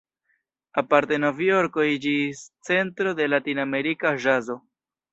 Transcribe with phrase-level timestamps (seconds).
[0.81, 4.61] Aparte Novjorko iĝis centro de ”latinamerika ĵazo".